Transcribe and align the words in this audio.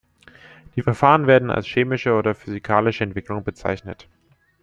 Die 0.75 0.81
Verfahren 0.81 1.27
werden 1.27 1.51
als 1.51 1.67
chemische 1.67 2.15
oder 2.15 2.33
physikalische 2.33 3.03
Entwicklung 3.03 3.43
bezeichnet. 3.43 4.07